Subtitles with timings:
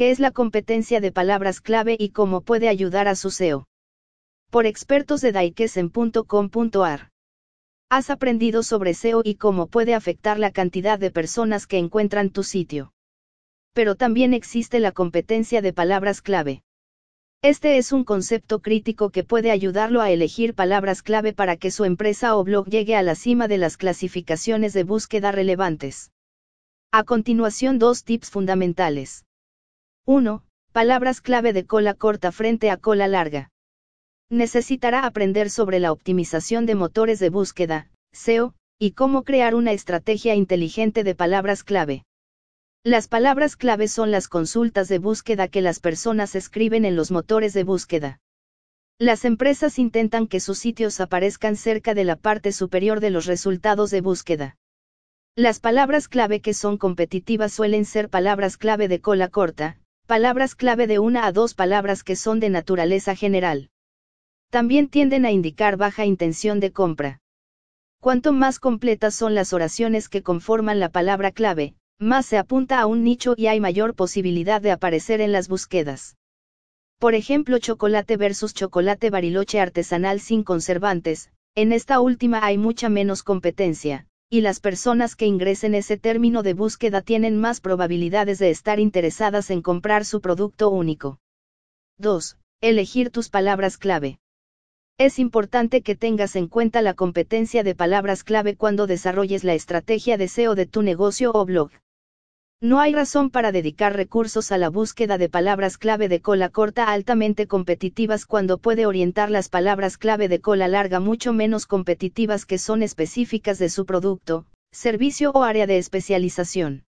[0.00, 3.68] ¿Qué es la competencia de palabras clave y cómo puede ayudar a su SEO?
[4.50, 7.10] Por expertos de daikesen.com.ar.
[7.90, 12.44] Has aprendido sobre SEO y cómo puede afectar la cantidad de personas que encuentran tu
[12.44, 12.94] sitio.
[13.74, 16.62] Pero también existe la competencia de palabras clave.
[17.42, 21.84] Este es un concepto crítico que puede ayudarlo a elegir palabras clave para que su
[21.84, 26.10] empresa o blog llegue a la cima de las clasificaciones de búsqueda relevantes.
[26.90, 29.26] A continuación dos tips fundamentales.
[30.12, 30.42] 1.
[30.72, 33.52] Palabras clave de cola corta frente a cola larga.
[34.28, 40.34] Necesitará aprender sobre la optimización de motores de búsqueda, SEO, y cómo crear una estrategia
[40.34, 42.02] inteligente de palabras clave.
[42.82, 47.54] Las palabras clave son las consultas de búsqueda que las personas escriben en los motores
[47.54, 48.18] de búsqueda.
[48.98, 53.92] Las empresas intentan que sus sitios aparezcan cerca de la parte superior de los resultados
[53.92, 54.56] de búsqueda.
[55.36, 59.76] Las palabras clave que son competitivas suelen ser palabras clave de cola corta,
[60.10, 63.70] palabras clave de una a dos palabras que son de naturaleza general.
[64.50, 67.20] También tienden a indicar baja intención de compra.
[68.00, 72.86] Cuanto más completas son las oraciones que conforman la palabra clave, más se apunta a
[72.86, 76.16] un nicho y hay mayor posibilidad de aparecer en las búsquedas.
[76.98, 83.22] Por ejemplo, chocolate versus chocolate bariloche artesanal sin conservantes, en esta última hay mucha menos
[83.22, 88.78] competencia, y las personas que ingresen ese término de búsqueda tienen más probabilidades de estar
[88.78, 91.18] interesadas en comprar su producto único.
[91.98, 92.38] 2.
[92.60, 94.20] Elegir tus palabras clave.
[94.98, 100.16] Es importante que tengas en cuenta la competencia de palabras clave cuando desarrolles la estrategia
[100.16, 101.72] de SEO de tu negocio o blog.
[102.62, 106.84] No hay razón para dedicar recursos a la búsqueda de palabras clave de cola corta
[106.92, 112.58] altamente competitivas cuando puede orientar las palabras clave de cola larga mucho menos competitivas que
[112.58, 116.84] son específicas de su producto, servicio o área de especialización.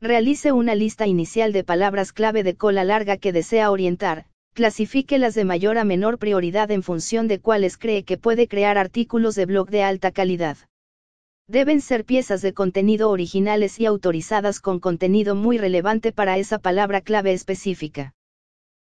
[0.00, 4.24] Realice una lista inicial de palabras clave de cola larga que desea orientar,
[4.54, 9.34] clasifíquelas de mayor a menor prioridad en función de cuáles cree que puede crear artículos
[9.34, 10.56] de blog de alta calidad.
[11.48, 17.00] Deben ser piezas de contenido originales y autorizadas con contenido muy relevante para esa palabra
[17.00, 18.14] clave específica.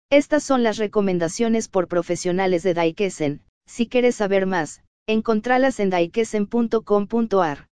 [0.10, 3.42] Estas son las recomendaciones por profesionales de Daikesen.
[3.66, 7.68] Si quieres saber más, encontralas en daikesen.com.ar.